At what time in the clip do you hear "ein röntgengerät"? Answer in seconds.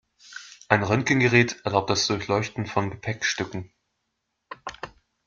0.67-1.63